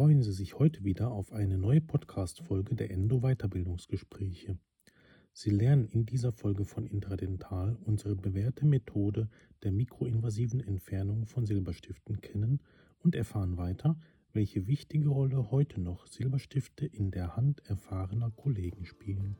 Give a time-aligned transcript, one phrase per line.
[0.00, 4.56] freuen Sie sich heute wieder auf eine neue Podcast-Folge der Endo-Weiterbildungsgespräche.
[5.34, 9.28] Sie lernen in dieser Folge von Intradental unsere bewährte Methode
[9.62, 12.62] der mikroinvasiven Entfernung von Silberstiften kennen
[13.00, 14.00] und erfahren weiter,
[14.32, 19.36] welche wichtige Rolle heute noch Silberstifte in der Hand erfahrener Kollegen spielen.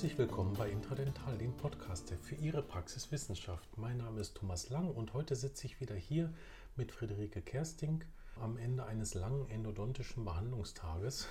[0.00, 3.76] Herzlich willkommen bei Intradental, dem Podcast für Ihre Praxiswissenschaft.
[3.76, 6.32] Mein Name ist Thomas Lang und heute sitze ich wieder hier
[6.74, 8.02] mit Friederike Kersting
[8.40, 11.28] am Ende eines langen endodontischen Behandlungstages.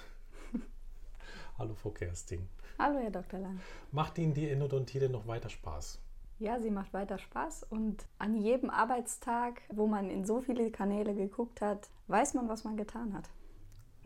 [1.57, 2.47] Hallo Frau Kersting.
[2.77, 3.39] Hallo Herr Dr.
[3.39, 3.59] Lang.
[3.91, 5.97] Macht Ihnen die Endodontie denn noch weiter Spaß?
[6.37, 11.15] Ja, sie macht weiter Spaß und an jedem Arbeitstag, wo man in so viele Kanäle
[11.15, 13.31] geguckt hat, weiß man, was man getan hat.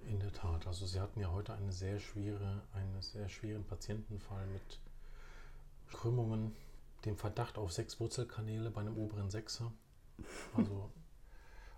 [0.08, 0.68] In der Tat.
[0.68, 4.80] Also Sie hatten ja heute eine sehr schwere, einen sehr schweren Patientenfall mit
[5.92, 6.56] Krümmungen,
[7.06, 9.72] dem Verdacht auf sechs Wurzelkanäle bei einem oberen Sechser.
[10.56, 10.92] Also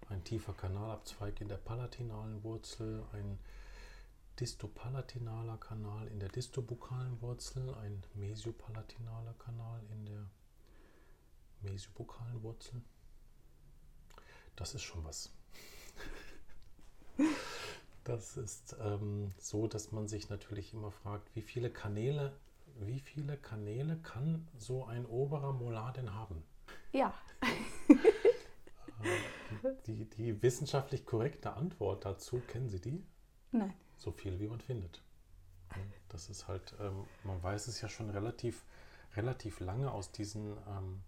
[0.09, 3.39] ein tiefer Kanalabzweig in der palatinalen Wurzel, ein
[4.39, 10.29] distopalatinaler Kanal in der distobukalen Wurzel, ein mesiopalatinaler Kanal in der
[11.61, 12.81] mesiobukalen Wurzel.
[14.55, 15.31] Das ist schon was.
[18.05, 22.37] Das ist ähm, so, dass man sich natürlich immer fragt, wie viele Kanäle,
[22.79, 26.43] wie viele Kanäle kann so ein oberer Molar denn haben?
[26.93, 27.13] Ja.
[29.03, 33.03] Äh, die, die wissenschaftlich korrekte Antwort dazu, kennen Sie die?
[33.51, 33.73] Nein.
[33.97, 35.01] So viel, wie man findet.
[36.09, 38.63] Das ist halt, ähm, man weiß es ja schon relativ,
[39.15, 41.01] relativ lange aus diesen ähm,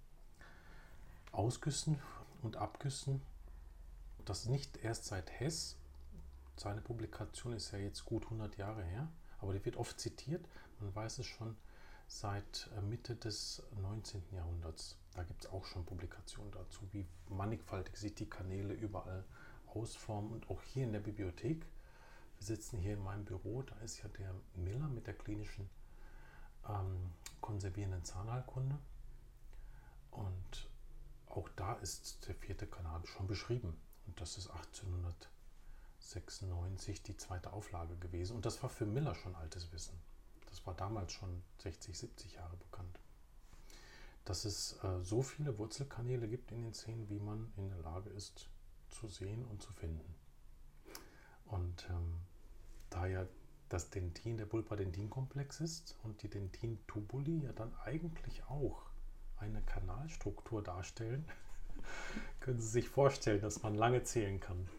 [1.31, 1.99] Ausgüssen
[2.41, 3.21] und Abgüssen,
[4.25, 5.77] dass nicht erst seit Hess
[6.59, 9.07] seine Publikation ist ja jetzt gut 100 Jahre her,
[9.39, 10.47] aber die wird oft zitiert.
[10.79, 11.55] Man weiß es schon
[12.07, 14.23] seit äh, Mitte des 19.
[14.31, 14.97] Jahrhunderts.
[15.13, 19.25] Da gibt es auch schon Publikationen dazu, wie mannigfaltig sich die Kanäle überall
[19.67, 20.31] ausformen.
[20.31, 21.65] Und auch hier in der Bibliothek,
[22.37, 25.69] wir sitzen hier in meinem Büro, da ist ja der Miller mit der klinischen
[26.67, 28.77] ähm, konservierenden Zahnheilkunde.
[30.11, 30.69] Und
[31.27, 33.75] auch da ist der vierte Kanal schon beschrieben.
[34.05, 35.29] Und das ist 1800.
[36.11, 38.35] 96 die zweite Auflage gewesen.
[38.35, 39.99] Und das war für Miller schon altes Wissen.
[40.49, 42.99] Das war damals schon 60, 70 Jahre bekannt.
[44.25, 48.09] Dass es äh, so viele Wurzelkanäle gibt in den Zähnen, wie man in der Lage
[48.09, 48.49] ist
[48.89, 50.15] zu sehen und zu finden.
[51.45, 52.15] Und ähm,
[52.89, 53.25] da ja
[53.69, 58.83] das Dentin der Pulpadentin-Komplex ist und die Dentin-Tubuli ja dann eigentlich auch
[59.37, 61.25] eine Kanalstruktur darstellen,
[62.39, 64.69] können Sie sich vorstellen, dass man lange zählen kann.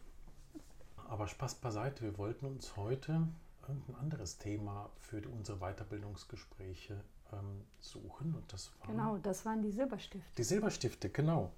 [1.08, 3.26] Aber Spaß beiseite, wir wollten uns heute
[3.66, 7.02] ein anderes Thema für unsere Weiterbildungsgespräche
[7.32, 8.34] ähm, suchen.
[8.34, 10.30] Und das waren genau, das waren die Silberstifte.
[10.36, 11.52] Die Silberstifte, genau.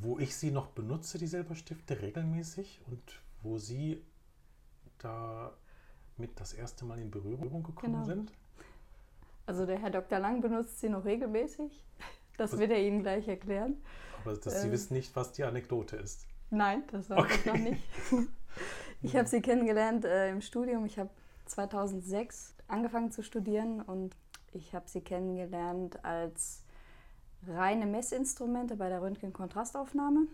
[0.00, 4.02] Wo ich sie noch benutze, die Silberstifte, regelmäßig und wo sie
[4.98, 5.52] da
[6.16, 8.04] mit das erste Mal in Berührung gekommen genau.
[8.04, 8.32] sind.
[9.44, 10.18] Also der Herr Dr.
[10.18, 11.84] Lang benutzt sie noch regelmäßig.
[12.38, 13.82] Das was, wird er Ihnen gleich erklären.
[14.22, 16.26] Aber dass ähm, Sie wissen nicht, was die Anekdote ist.
[16.50, 17.34] Nein, das weiß okay.
[17.34, 17.82] ich noch nicht.
[19.02, 20.84] Ich habe sie kennengelernt äh, im Studium.
[20.84, 21.10] Ich habe
[21.46, 24.16] 2006 angefangen zu studieren und
[24.52, 26.62] ich habe sie kennengelernt als
[27.46, 30.26] reine Messinstrumente bei der Röntgenkontrastaufnahme.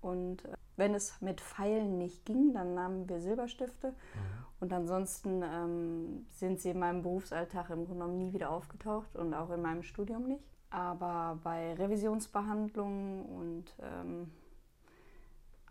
[0.00, 3.88] Und äh, wenn es mit Pfeilen nicht ging, dann nahmen wir Silberstifte.
[3.88, 3.94] Mhm.
[4.60, 9.34] Und ansonsten ähm, sind sie in meinem Berufsalltag im Grunde genommen nie wieder aufgetaucht und
[9.34, 10.44] auch in meinem Studium nicht.
[10.70, 14.30] Aber bei Revisionsbehandlungen und ähm,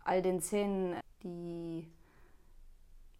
[0.04, 1.88] all den Zähnen, die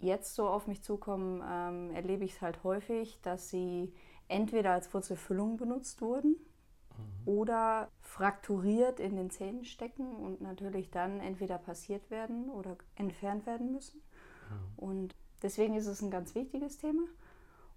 [0.01, 3.93] jetzt so auf mich zukommen, ähm, erlebe ich es halt häufig, dass sie
[4.29, 7.29] entweder als Wurzelfüllung benutzt wurden mhm.
[7.29, 13.73] oder frakturiert in den Zähnen stecken und natürlich dann entweder passiert werden oder entfernt werden
[13.73, 14.01] müssen.
[14.49, 14.85] Mhm.
[14.85, 17.03] Und deswegen ist es ein ganz wichtiges Thema.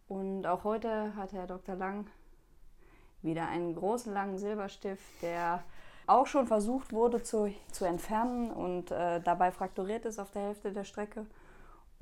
[0.07, 1.75] Und auch heute hat Herr Dr.
[1.75, 2.09] Lang
[3.21, 5.63] wieder einen großen langen Silberstift, der
[6.05, 10.73] auch schon versucht wurde zu, zu entfernen und äh, dabei frakturiert ist auf der Hälfte
[10.73, 11.25] der Strecke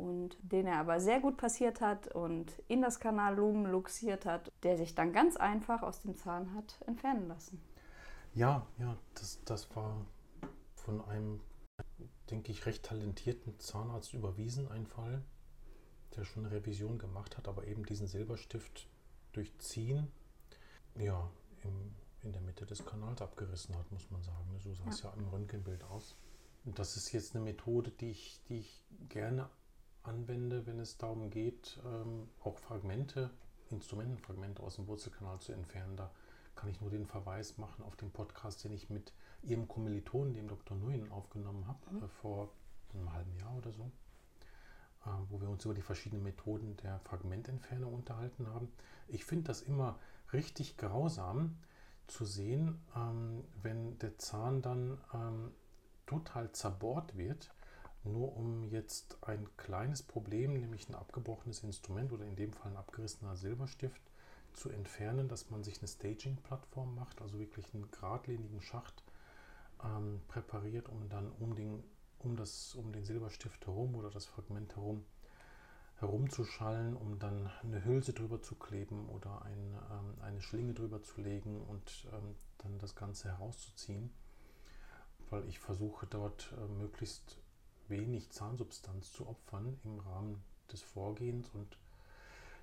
[0.01, 4.77] und den er aber sehr gut passiert hat und in das Kanallumen luxiert hat, der
[4.77, 7.61] sich dann ganz einfach aus dem Zahn hat entfernen lassen.
[8.33, 10.05] Ja, ja, das, das war
[10.75, 11.41] von einem,
[12.29, 15.21] denke ich, recht talentierten Zahnarzt überwiesen, ein Fall,
[16.15, 18.87] der schon eine Revision gemacht hat, aber eben diesen Silberstift
[19.33, 20.11] durchziehen,
[20.95, 21.29] ja,
[21.63, 21.93] im
[22.23, 24.59] in der Mitte des Kanals abgerissen hat, muss man sagen.
[24.59, 25.09] So sah es ja.
[25.09, 26.15] ja im Röntgenbild aus.
[26.65, 29.49] Und das ist jetzt eine Methode, die ich, die ich gerne
[30.03, 33.29] anwende, wenn es darum geht, ähm, auch Fragmente,
[33.69, 35.95] Instrumentenfragmente aus dem Wurzelkanal zu entfernen.
[35.95, 36.11] Da
[36.55, 39.13] kann ich nur den Verweis machen auf den Podcast, den ich mit
[39.43, 40.77] Ihrem Kommilitonen, dem Dr.
[40.77, 42.03] Nguyen, aufgenommen habe, mhm.
[42.03, 42.51] äh, vor
[42.93, 43.91] einem halben Jahr oder so,
[45.05, 48.71] äh, wo wir uns über die verschiedenen Methoden der Fragmententfernung unterhalten haben.
[49.07, 49.97] Ich finde das immer
[50.33, 51.57] richtig grausam
[52.07, 55.51] zu sehen, ähm, wenn der Zahn dann ähm,
[56.05, 57.53] total zerbohrt wird
[58.03, 62.77] nur um jetzt ein kleines Problem, nämlich ein abgebrochenes Instrument oder in dem Fall ein
[62.77, 64.01] abgerissener Silberstift
[64.53, 69.03] zu entfernen, dass man sich eine Staging-Plattform macht, also wirklich einen geradlinigen Schacht
[69.83, 71.83] ähm, präpariert, um dann um den,
[72.19, 75.05] um, das, um den Silberstift herum oder das Fragment herum
[75.97, 81.21] herumzuschallen, um dann eine Hülse drüber zu kleben oder ein, ähm, eine Schlinge drüber zu
[81.21, 84.11] legen und ähm, dann das Ganze herauszuziehen,
[85.29, 87.40] weil ich versuche dort äh, möglichst
[87.91, 91.49] wenig Zahnsubstanz zu opfern im Rahmen des Vorgehens.
[91.53, 91.77] Und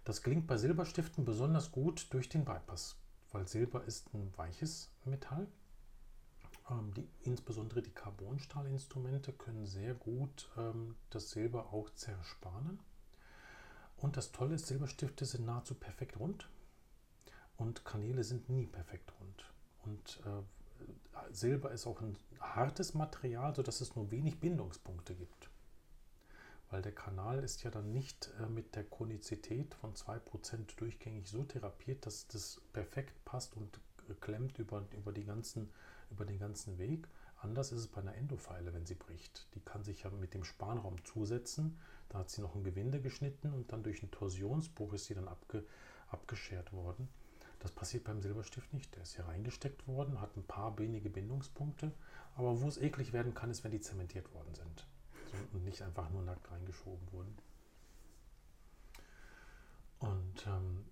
[0.05, 2.97] das gelingt bei Silberstiften besonders gut durch den Bypass,
[3.31, 5.47] weil Silber ist ein weiches Metall.
[6.71, 12.81] Ähm, die, insbesondere die Carbonstahlinstrumente können sehr gut ähm, das Silber auch zersparen.
[13.97, 16.49] Und das Tolle ist, Silberstifte sind nahezu perfekt rund
[17.57, 19.45] und Kanäle sind nie perfekt rund.
[19.85, 20.43] Und äh,
[21.31, 25.51] Silber ist auch ein hartes Material, sodass es nur wenig Bindungspunkte gibt.
[26.71, 31.43] Weil der Kanal ist ja dann nicht äh, mit der Konizität von 2% durchgängig so
[31.45, 33.81] therapiert, dass das perfekt passt und
[34.21, 35.71] klemmt über, über, die ganzen,
[36.11, 37.09] über den ganzen Weg.
[37.41, 39.47] Anders ist es bei einer Endopfeile, wenn sie bricht.
[39.55, 41.79] Die kann sich ja mit dem Spanraum zusetzen.
[42.09, 45.29] Da hat sie noch ein Gewinde geschnitten und dann durch einen Torsionsbruch ist sie dann
[45.29, 45.65] abge,
[46.09, 47.09] abgeschert worden.
[47.61, 48.95] Das passiert beim Silberstift nicht.
[48.95, 51.93] Der ist hier reingesteckt worden, hat ein paar wenige Bindungspunkte.
[52.37, 54.87] Aber wo es eklig werden kann, ist, wenn die zementiert worden sind
[55.53, 57.37] und nicht einfach nur nackt reingeschoben wurden.
[59.99, 60.85] Und ähm,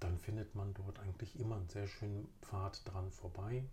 [0.00, 3.64] dann findet man dort eigentlich immer einen sehr schönen Pfad dran vorbei.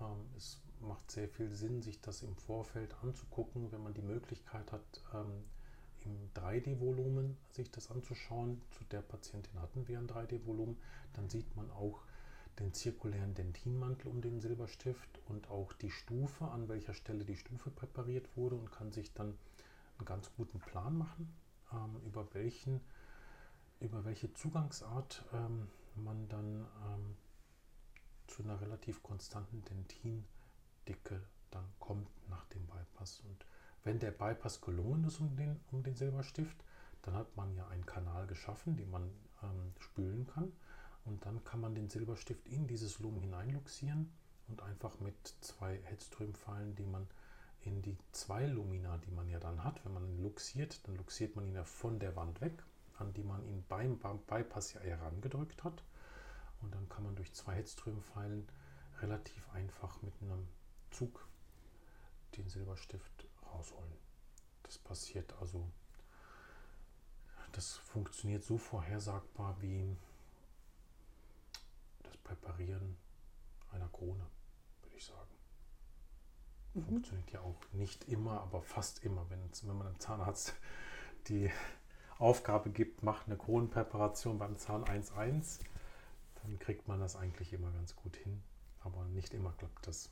[0.00, 4.70] Ähm, es macht sehr viel Sinn, sich das im Vorfeld anzugucken, wenn man die Möglichkeit
[4.70, 5.44] hat, ähm,
[6.08, 8.60] im 3D-Volumen sich das anzuschauen.
[8.70, 10.76] Zu der Patientin hatten wir ein 3D-Volumen.
[11.12, 12.02] Dann sieht man auch
[12.58, 17.70] den zirkulären Dentinmantel um den Silberstift und auch die Stufe, an welcher Stelle die Stufe
[17.70, 19.38] präpariert wurde und kann sich dann
[19.98, 21.32] einen ganz guten Plan machen,
[21.72, 22.80] ähm, über, welchen,
[23.80, 27.16] über welche Zugangsart ähm, man dann ähm,
[28.26, 33.20] zu einer relativ konstanten Dentindicke dann kommt nach dem Bypass.
[33.20, 33.44] Und
[33.84, 36.56] wenn der Bypass gelungen ist um den, um den Silberstift,
[37.02, 39.10] dann hat man ja einen Kanal geschaffen, den man
[39.42, 40.52] ähm, spülen kann.
[41.04, 44.10] Und dann kann man den Silberstift in dieses Lumen hineinluxieren
[44.48, 47.06] und einfach mit zwei Headström-Pfeilen, die man
[47.62, 51.36] in die zwei Lumina, die man ja dann hat, wenn man ihn luxiert, dann luxiert
[51.36, 52.62] man ihn ja von der Wand weg,
[52.98, 55.82] an die man ihn beim Bypass ja herangedrückt hat.
[56.60, 58.48] Und dann kann man durch zwei Headström-Pfeilen
[59.00, 60.46] relativ einfach mit einem
[60.90, 61.26] Zug
[62.36, 63.17] den Silberstift
[63.52, 63.92] rausholen.
[64.62, 65.70] Das passiert also,
[67.52, 69.96] das funktioniert so vorhersagbar wie
[72.02, 72.96] das Präparieren
[73.72, 74.26] einer Krone,
[74.82, 75.30] würde ich sagen.
[76.74, 76.84] Mhm.
[76.84, 80.54] Funktioniert ja auch nicht immer, aber fast immer, wenn, wenn man einem Zahnarzt
[81.28, 81.50] die
[82.18, 85.60] Aufgabe gibt, macht eine Kronenpräparation beim Zahn 1.1,
[86.42, 88.42] dann kriegt man das eigentlich immer ganz gut hin.
[88.80, 90.10] Aber nicht immer klappt das.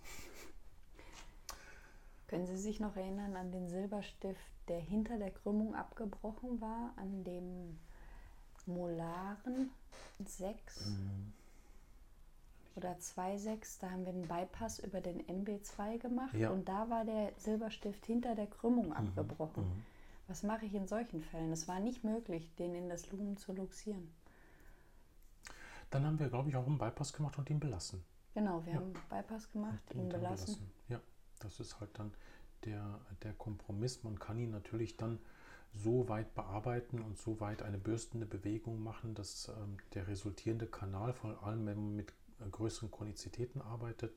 [2.26, 7.23] Können Sie sich noch erinnern an den Silberstift, der hinter der Krümmung abgebrochen war, an
[7.25, 7.78] dem
[8.66, 9.71] Molaren
[10.25, 11.33] 6 mhm.
[12.75, 13.80] oder 2,6?
[13.80, 16.50] Da haben wir den Bypass über den MB2 gemacht ja.
[16.50, 18.92] und da war der Silberstift hinter der Krümmung mhm.
[18.92, 19.64] abgebrochen.
[19.64, 19.83] Mhm.
[20.28, 21.52] Was mache ich in solchen Fällen?
[21.52, 24.11] Es war nicht möglich, den in das Lumen zu luxieren.
[25.90, 28.02] Dann haben wir, glaube ich, auch einen Bypass gemacht und ihn belassen.
[28.35, 28.80] Genau, wir ja.
[28.80, 30.56] haben Bypass gemacht, und ihn belassen.
[30.56, 30.71] belassen.
[30.88, 31.00] Ja.
[31.40, 32.12] Das ist halt dann
[32.64, 34.02] der, der Kompromiss.
[34.02, 35.19] Man kann ihn natürlich dann
[35.75, 41.12] so weit bearbeiten und so weit eine bürstende Bewegung machen, dass ähm, der resultierende Kanal,
[41.12, 44.12] vor allem wenn man mit äh, größeren Konizitäten arbeitet,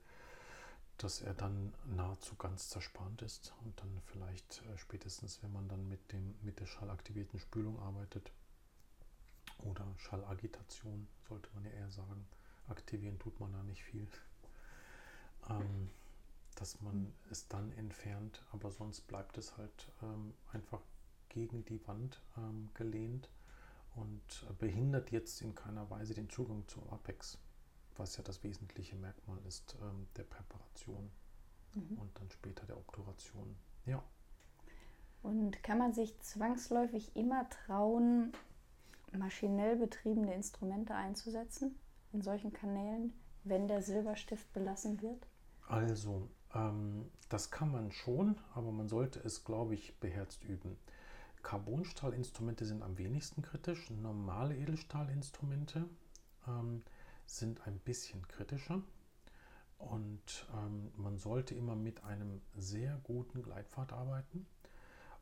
[0.98, 5.88] dass er dann nahezu ganz zerspannt ist und dann vielleicht äh, spätestens, wenn man dann
[5.88, 8.32] mit, dem, mit der schallaktivierten Spülung arbeitet
[9.60, 12.26] oder Schallagitation, sollte man ja eher sagen.
[12.68, 14.08] Aktivieren tut man da nicht viel.
[16.60, 20.82] Dass man es dann entfernt, aber sonst bleibt es halt ähm, einfach
[21.30, 23.30] gegen die Wand ähm, gelehnt
[23.96, 27.38] und behindert jetzt in keiner Weise den Zugang zum Apex.
[27.96, 31.10] was ja das wesentliche Merkmal ist ähm, der Präparation
[31.76, 31.98] mhm.
[31.98, 33.56] und dann später der Obturation.
[33.86, 34.04] Ja.
[35.22, 38.32] Und kann man sich zwangsläufig immer trauen,
[39.12, 41.76] maschinell betriebene Instrumente einzusetzen
[42.14, 43.14] in solchen Kanälen,
[43.44, 45.28] wenn der Silberstift belassen wird?
[45.68, 50.78] Also, das kann man schon, aber man sollte es, glaube ich, beherzt üben.
[51.44, 53.90] Carbonstahlinstrumente sind am wenigsten kritisch.
[53.90, 55.86] Normale Edelstahlinstrumente
[56.48, 56.82] ähm,
[57.26, 58.82] sind ein bisschen kritischer.
[59.78, 64.46] Und ähm, man sollte immer mit einem sehr guten Gleitpfad arbeiten.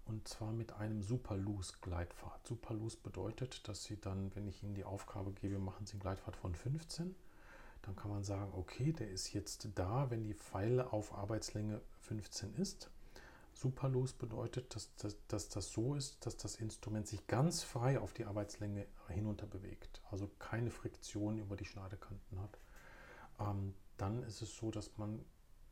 [0.05, 2.48] Und zwar mit einem Super Loose Gleitpfad.
[2.48, 6.00] Super Loose bedeutet, dass Sie dann, wenn ich Ihnen die Aufgabe gebe, machen Sie einen
[6.00, 7.13] Gleitpfad von 15.
[7.88, 12.53] Dann kann man sagen, okay, der ist jetzt da, wenn die Pfeile auf Arbeitslänge 15
[12.56, 12.91] ist.
[13.53, 18.12] Superlos bedeutet, dass, dass, dass, das so ist, dass das Instrument sich ganz frei auf
[18.12, 22.60] die Arbeitslänge hinunter bewegt, also keine Friktion über die Schneidekanten hat.
[23.39, 25.24] Ähm, dann ist es so, dass man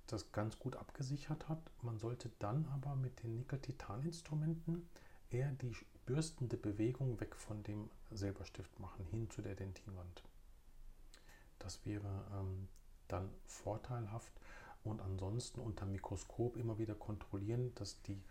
[0.07, 1.59] das ganz gut abgesichert hat.
[1.81, 4.87] Man sollte dann aber mit den Nickel-Titan-Instrumenten
[5.31, 10.23] eher die bürstende Bewegung weg von dem Silberstift machen, hin zu der Dentinwand.
[11.59, 12.67] Das wäre ähm,
[13.07, 14.33] dann vorteilhaft
[14.83, 18.21] und ansonsten unter Mikroskop immer wieder kontrollieren, dass die,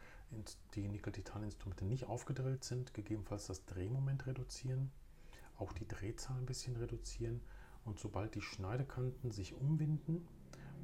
[0.75, 4.93] die Nickel-Titan-Instrumente nicht aufgedrillt sind, gegebenenfalls das Drehmoment reduzieren,
[5.59, 7.41] auch die Drehzahl ein bisschen reduzieren
[7.85, 10.27] und sobald die Schneidekanten sich umwinden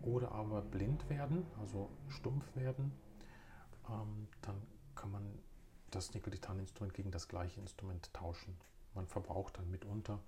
[0.03, 2.93] oder aber blind werden, also stumpf werden,
[3.89, 4.61] ähm, dann
[4.95, 5.39] kann man
[5.91, 8.57] das Nickel-Titan-Instrument gegen das gleiche Instrument tauschen.
[8.95, 10.21] Man verbraucht dann mitunter,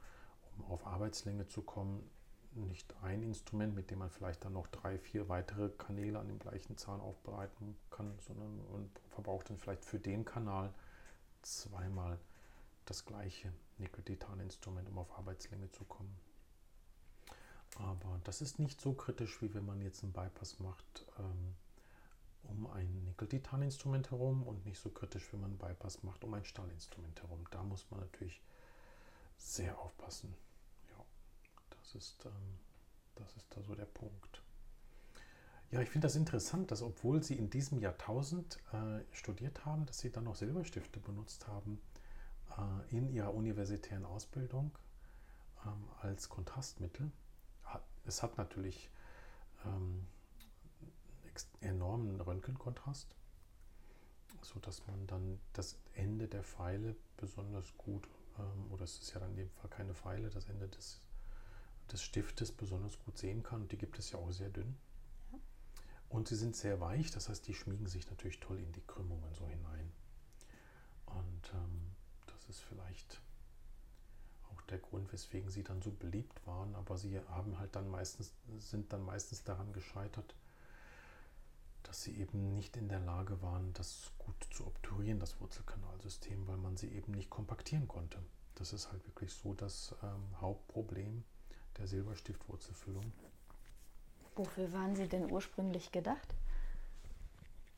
[0.59, 2.09] um auf Arbeitslänge zu kommen,
[2.54, 6.38] nicht ein Instrument, mit dem man vielleicht dann noch drei, vier weitere Kanäle an dem
[6.38, 10.73] gleichen Zahn aufbereiten kann, sondern und verbraucht dann vielleicht für den Kanal
[11.40, 12.18] zweimal
[12.85, 16.14] das gleiche Nickel-Titan-Instrument, um auf Arbeitslänge zu kommen.
[17.76, 21.54] Aber das ist nicht so kritisch, wie wenn man jetzt einen Bypass macht ähm,
[22.44, 26.44] um ein Nickel-Titan-Instrument herum und nicht so kritisch, wenn man einen Bypass macht um ein
[26.44, 27.47] Stahlinstrument herum.
[27.50, 28.42] Da muss man natürlich
[29.51, 30.35] sehr aufpassen.
[31.71, 32.59] Das ist, ähm,
[33.17, 34.43] das ist da so der Punkt.
[35.71, 39.99] Ja, ich finde das interessant, dass obwohl Sie in diesem Jahrtausend äh, studiert haben, dass
[39.99, 41.81] Sie dann noch Silberstifte benutzt haben
[42.59, 44.71] äh, in Ihrer universitären Ausbildung
[45.65, 47.11] ähm, als Kontrastmittel.
[48.05, 48.91] Es hat natürlich
[49.65, 50.07] ähm,
[51.61, 53.15] enormen Röntgenkontrast,
[54.43, 58.07] sodass man dann das Ende der Pfeile besonders gut,
[58.71, 61.01] oder es ist ja dann in dem Fall keine Pfeile, das Ende des
[61.93, 63.62] des Stiftes besonders gut sehen kann.
[63.62, 64.77] Und die gibt es ja auch sehr dünn.
[65.33, 65.39] Ja.
[66.09, 69.33] Und sie sind sehr weich, das heißt, die schmiegen sich natürlich toll in die Krümmungen
[69.35, 69.93] so hinein.
[71.07, 71.91] Und ähm,
[72.27, 73.21] das ist vielleicht
[74.51, 76.75] auch der Grund, weswegen sie dann so beliebt waren.
[76.75, 80.35] Aber sie haben halt dann meistens, sind dann meistens daran gescheitert,
[81.93, 86.57] dass sie eben nicht in der Lage waren, das gut zu obturieren, das Wurzelkanalsystem, weil
[86.57, 88.19] man sie eben nicht kompaktieren konnte.
[88.55, 91.23] Das ist halt wirklich so das ähm, Hauptproblem
[91.77, 93.13] der Silberstiftwurzelfüllung.
[94.37, 96.35] Wofür waren sie denn ursprünglich gedacht?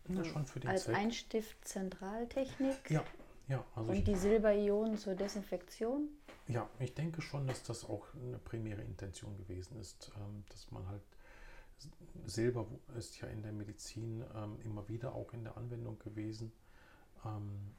[0.06, 0.94] Na, schon für den Als Zweck.
[0.94, 2.88] Einstift-Zentraltechnik?
[2.92, 3.02] Ja,
[3.48, 3.64] ja.
[3.74, 6.08] Also Und die Silberionen zur Desinfektion?
[6.46, 10.86] Ja, ich denke schon, dass das auch eine primäre Intention gewesen ist, ähm, dass man
[10.86, 11.02] halt
[12.26, 12.66] Silber
[12.96, 16.52] ist ja in der Medizin ähm, immer wieder auch in der Anwendung gewesen.
[17.24, 17.74] Ähm,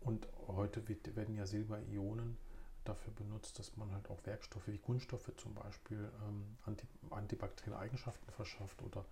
[0.00, 2.36] und heute werden ja Silberionen
[2.84, 8.30] dafür benutzt, dass man halt auch Werkstoffe wie Kunststoffe zum Beispiel ähm, anti, antibakterielle Eigenschaften
[8.30, 9.04] verschafft oder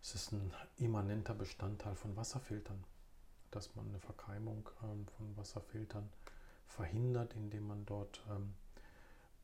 [0.00, 2.82] es ist ein immanenter Bestandteil von Wasserfiltern,
[3.50, 6.08] dass man eine Verkeimung ähm, von Wasserfiltern
[6.66, 8.54] verhindert, indem man dort ähm,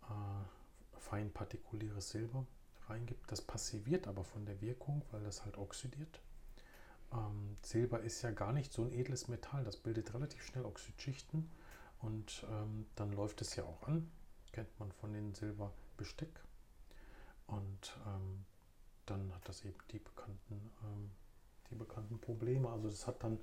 [0.02, 2.46] äh, feinpartikuläres Silber
[2.90, 3.30] reingibt.
[3.30, 6.20] Das passiviert aber von der Wirkung, weil das halt oxidiert.
[7.12, 11.50] Ähm, Silber ist ja gar nicht so ein edles Metall, das bildet relativ schnell Oxidschichten
[12.00, 14.10] und ähm, dann läuft es ja auch an,
[14.52, 16.40] kennt man von den Silberbesteck.
[17.46, 18.44] Und ähm,
[19.06, 21.10] dann hat das eben die bekannten, ähm,
[21.70, 22.68] die bekannten Probleme.
[22.68, 23.40] Also es hat dann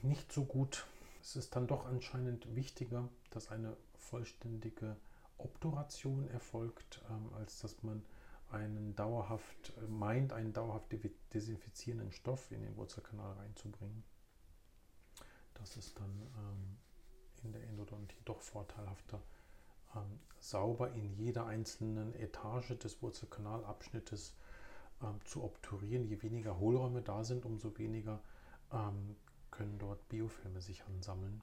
[0.00, 0.86] nicht so gut,
[1.20, 4.96] es ist dann doch anscheinend wichtiger, dass eine vollständige
[5.38, 8.04] Obturation erfolgt, ähm, als dass man
[8.50, 10.92] einen dauerhaft, äh, meint, einen dauerhaft
[11.32, 14.04] desinfizierenden Stoff in den Wurzelkanal reinzubringen.
[15.54, 16.78] Das ist dann ähm,
[17.44, 19.22] in der Endodontie doch vorteilhafter,
[19.94, 24.34] ähm, sauber in jeder einzelnen Etage des Wurzelkanalabschnittes
[25.24, 26.04] zu obturieren.
[26.06, 28.22] Je weniger Hohlräume da sind, umso weniger
[29.50, 31.42] können dort Biofilme sich ansammeln.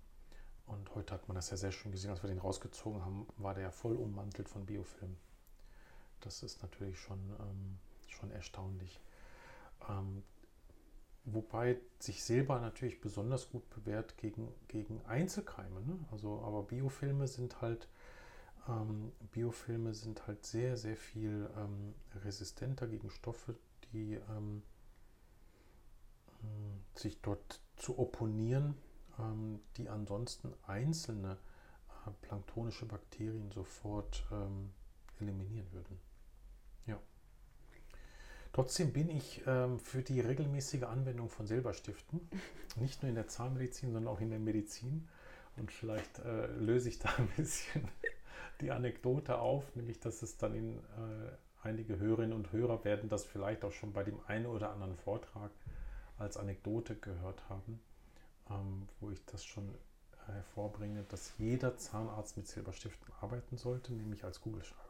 [0.69, 3.55] Und heute hat man das ja sehr schön gesehen, als wir den rausgezogen haben, war
[3.55, 5.17] der voll ummantelt von Biofilm.
[6.21, 8.99] das ist natürlich schon, ähm, schon erstaunlich.
[9.89, 10.23] Ähm,
[11.25, 15.81] wobei sich Silber natürlich besonders gut bewährt gegen, gegen Einzelkeime.
[15.81, 15.97] Ne?
[16.11, 17.87] Also, aber Biofilme sind halt
[18.67, 23.55] ähm, Biofilme sind halt sehr, sehr viel ähm, resistenter gegen Stoffe,
[23.91, 24.61] die ähm,
[26.95, 28.75] sich dort zu opponieren,
[29.77, 31.37] die ansonsten einzelne
[32.05, 34.71] äh, planktonische Bakterien sofort ähm,
[35.19, 35.99] eliminieren würden.
[36.85, 36.99] Ja.
[38.53, 42.29] Trotzdem bin ich ähm, für die regelmäßige Anwendung von Silberstiften,
[42.77, 45.07] nicht nur in der Zahnmedizin, sondern auch in der Medizin.
[45.57, 47.87] Und vielleicht äh, löse ich da ein bisschen
[48.61, 53.25] die Anekdote auf, nämlich dass es dann in äh, einige Hörerinnen und Hörer werden das
[53.25, 55.51] vielleicht auch schon bei dem einen oder anderen Vortrag
[56.17, 57.81] als Anekdote gehört haben,
[58.49, 59.73] ähm, wo ich das schon
[60.25, 64.83] hervorbringe, dass jeder Zahnarzt mit Silberstiften arbeiten sollte, nämlich als Kugelschreiber.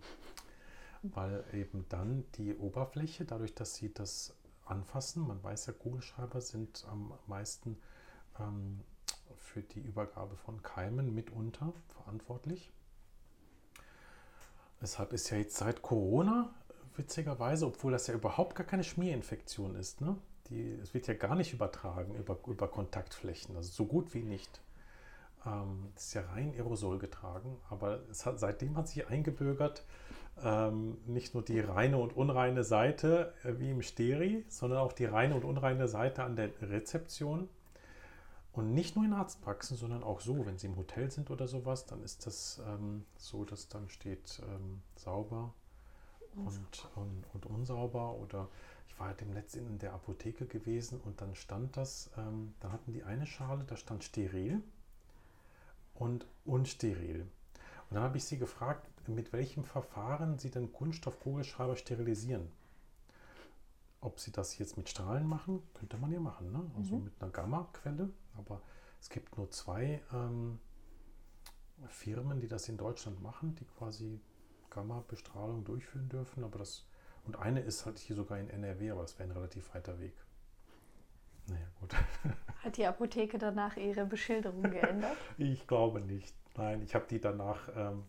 [1.02, 6.84] Weil eben dann die Oberfläche, dadurch, dass sie das anfassen, man weiß ja, Kugelschreiber sind
[6.88, 7.78] am meisten
[8.38, 8.80] ähm,
[9.36, 12.72] für die Übergabe von Keimen mitunter verantwortlich.
[14.80, 16.54] Deshalb ist ja jetzt seit Corona,
[16.96, 20.16] witzigerweise, obwohl das ja überhaupt gar keine Schmierinfektion ist, ne?
[20.50, 24.60] Die, es wird ja gar nicht übertragen über, über Kontaktflächen, also so gut wie nicht.
[25.46, 29.84] Ähm, es ist ja rein Aerosol getragen, aber hat, seitdem hat sich eingebürgert,
[30.42, 35.04] ähm, nicht nur die reine und unreine Seite äh, wie im Steri, sondern auch die
[35.04, 37.48] reine und unreine Seite an der Rezeption.
[38.52, 41.86] Und nicht nur in Arztpraxen, sondern auch so, wenn Sie im Hotel sind oder sowas,
[41.86, 45.54] dann ist das ähm, so, dass dann steht ähm, sauber
[46.46, 48.14] und, und, und, unsauber.
[48.14, 48.48] Oder
[48.88, 52.92] ich war dem letzten in der Apotheke gewesen und dann stand das, ähm, da hatten
[52.92, 54.62] die eine Schale, da stand steril
[55.94, 57.26] und unsteril.
[57.90, 62.48] Und dann habe ich sie gefragt, mit welchem Verfahren sie den Kunststoffkugelschreiber sterilisieren.
[64.00, 66.70] Ob sie das jetzt mit Strahlen machen, könnte man ja machen, ne?
[66.76, 67.04] also mhm.
[67.04, 68.10] mit einer Gamma-Quelle.
[68.36, 68.60] Aber
[69.00, 70.60] es gibt nur zwei ähm,
[71.88, 74.20] Firmen, die das in Deutschland machen, die quasi
[74.70, 76.44] Gamma-Bestrahlung durchführen dürfen.
[76.44, 76.86] Aber das,
[77.24, 80.14] und eine ist halt hier sogar in NRW, aber das wäre ein relativ weiter Weg.
[81.46, 81.94] Naja, gut.
[82.64, 85.16] Hat die Apotheke danach ihre Beschilderung geändert?
[85.38, 86.34] ich glaube nicht.
[86.56, 88.04] Nein, ich habe die danach, ähm,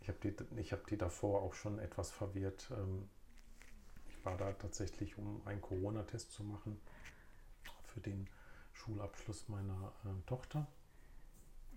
[0.00, 2.70] ich habe die, hab die davor auch schon etwas verwirrt.
[2.72, 3.08] Ähm,
[4.08, 6.80] ich war da tatsächlich, um einen Corona-Test zu machen
[7.84, 8.28] für den
[8.72, 10.66] Schulabschluss meiner äh, Tochter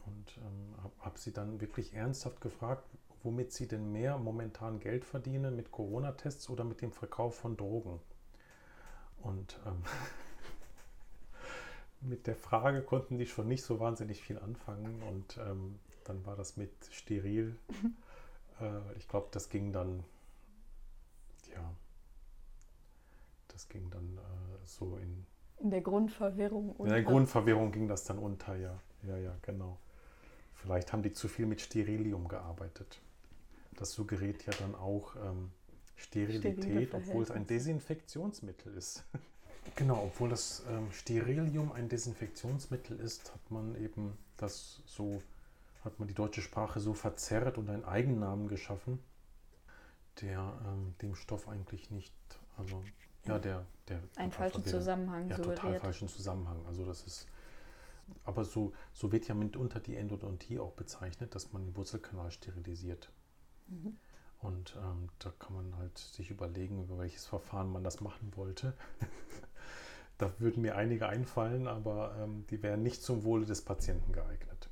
[0.05, 2.89] und ähm, habe hab sie dann wirklich ernsthaft gefragt,
[3.23, 7.99] womit sie denn mehr momentan Geld verdienen, mit Corona-Tests oder mit dem Verkauf von Drogen.
[9.21, 9.83] Und ähm,
[12.01, 16.35] mit der Frage konnten die schon nicht so wahnsinnig viel anfangen und ähm, dann war
[16.35, 17.55] das mit steril.
[18.61, 20.03] äh, ich glaube, das ging dann,
[21.53, 21.73] ja,
[23.49, 25.25] das ging dann äh, so in.
[25.59, 26.85] In der Grundverwirrung unter.
[26.85, 28.79] In der Grundverwirrung ging das dann unter, ja.
[29.03, 29.77] Ja, ja, genau.
[30.53, 33.01] Vielleicht haben die zu viel mit Sterilium gearbeitet.
[33.79, 35.51] Das suggeriert ja dann auch ähm,
[35.95, 39.03] Sterilität, obwohl es ein Desinfektionsmittel ist.
[39.75, 45.21] Genau, obwohl das ähm, Sterilium ein Desinfektionsmittel ist, hat man eben das so,
[45.83, 48.99] hat man die deutsche Sprache so verzerrt und einen Eigennamen geschaffen,
[50.21, 52.13] der ähm, dem Stoff eigentlich nicht,
[52.57, 52.83] also
[53.25, 55.59] ja, der, der einen falschen Zusammenhang ja, suggeriert.
[55.59, 56.65] total falschen Zusammenhang.
[56.65, 57.27] Also das ist,
[58.23, 63.11] aber so, so wird ja mitunter die Endodontie auch bezeichnet, dass man den Wurzelkanal sterilisiert.
[63.69, 63.97] Mhm.
[64.39, 68.73] Und ähm, da kann man halt sich überlegen, über welches Verfahren man das machen wollte.
[70.17, 74.69] da würden mir einige einfallen, aber ähm, die wären nicht zum Wohle des Patienten geeignet.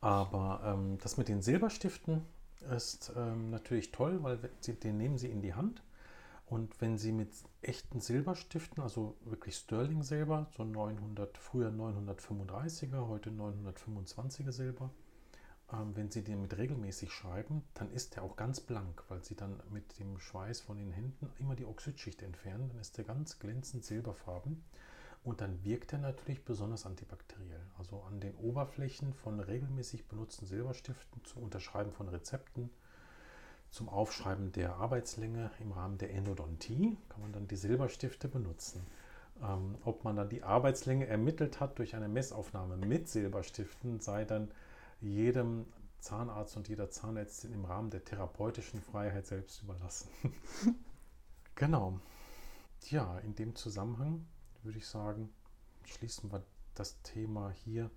[0.00, 2.22] Aber ähm, das mit den Silberstiften
[2.70, 5.82] ist ähm, natürlich toll, weil sie, den nehmen Sie in die Hand.
[6.46, 13.30] Und wenn Sie mit echten Silberstiften, also wirklich Sterling Silber, so 900, früher 935er, heute
[13.30, 14.90] 925er Silber,
[15.70, 19.60] wenn Sie den mit regelmäßig schreiben, dann ist der auch ganz blank, weil Sie dann
[19.70, 22.68] mit dem Schweiß von den Händen immer die Oxidschicht entfernen.
[22.70, 24.64] Dann ist der ganz glänzend silberfarben.
[25.24, 27.60] Und dann wirkt er natürlich besonders antibakteriell.
[27.76, 32.70] Also an den Oberflächen von regelmäßig benutzten Silberstiften zum Unterschreiben von Rezepten,
[33.70, 38.80] zum Aufschreiben der Arbeitslänge im Rahmen der Endodontie kann man dann die Silberstifte benutzen.
[39.42, 44.50] Ähm, ob man dann die Arbeitslänge ermittelt hat durch eine Messaufnahme mit Silberstiften, sei dann
[45.00, 45.66] jedem
[46.00, 50.08] Zahnarzt und jeder Zahnärztin im Rahmen der therapeutischen Freiheit selbst überlassen.
[51.54, 52.00] genau.
[52.90, 54.26] Ja, in dem Zusammenhang
[54.62, 55.30] würde ich sagen,
[55.84, 57.90] schließen wir das Thema hier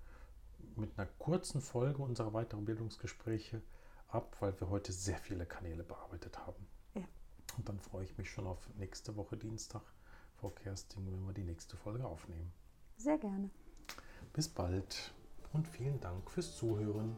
[0.75, 3.61] mit einer kurzen Folge unserer weiteren Bildungsgespräche
[4.07, 6.67] ab, weil wir heute sehr viele Kanäle bearbeitet haben.
[6.95, 7.03] Ja.
[7.57, 9.83] Und dann freue ich mich schon auf nächste Woche Dienstag,
[10.39, 12.51] Frau Kersting, wenn wir die nächste Folge aufnehmen.
[12.97, 13.49] Sehr gerne.
[14.33, 15.13] Bis bald
[15.53, 17.17] und vielen Dank fürs Zuhören.